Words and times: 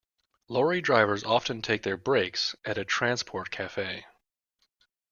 Lorry 0.47 0.81
drivers 0.81 1.23
often 1.23 1.61
take 1.61 1.83
their 1.83 1.95
breaks 1.95 2.55
at 2.65 2.79
a 2.79 2.83
transport 2.83 3.51
cafe 3.51 4.07